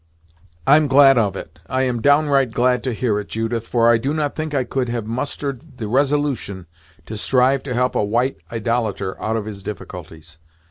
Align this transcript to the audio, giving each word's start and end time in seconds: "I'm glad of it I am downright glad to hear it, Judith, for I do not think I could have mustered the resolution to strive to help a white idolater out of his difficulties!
"I'm 0.65 0.87
glad 0.87 1.19
of 1.19 1.35
it 1.35 1.59
I 1.67 1.83
am 1.83 2.01
downright 2.01 2.49
glad 2.53 2.83
to 2.85 2.91
hear 2.91 3.19
it, 3.19 3.27
Judith, 3.29 3.67
for 3.67 3.87
I 3.87 3.99
do 3.99 4.15
not 4.15 4.35
think 4.35 4.55
I 4.55 4.63
could 4.63 4.89
have 4.89 5.05
mustered 5.05 5.77
the 5.77 5.87
resolution 5.87 6.65
to 7.05 7.15
strive 7.15 7.61
to 7.61 7.75
help 7.75 7.93
a 7.93 8.03
white 8.03 8.37
idolater 8.51 9.15
out 9.21 9.37
of 9.37 9.45
his 9.45 9.61
difficulties! 9.61 10.39